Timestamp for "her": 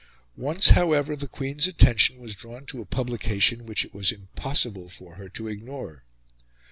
5.13-5.29